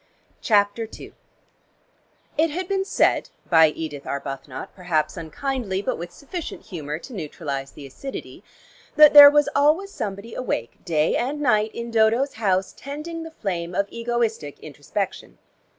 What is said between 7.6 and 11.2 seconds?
the acidity, that there was always somebody awake day